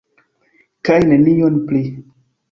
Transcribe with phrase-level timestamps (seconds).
[0.89, 1.83] Kaj nenion pli.